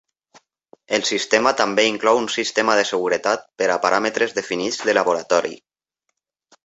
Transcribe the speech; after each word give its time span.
El 0.97 1.03
sistema 1.09 1.51
també 1.59 1.85
inclou 1.89 2.21
un 2.21 2.25
sistema 2.35 2.77
de 2.79 2.87
seguretat 2.93 3.45
per 3.63 3.69
a 3.75 3.79
paràmetres 3.87 4.35
definits 4.41 4.81
de 4.89 4.97
laboratori. 5.01 5.53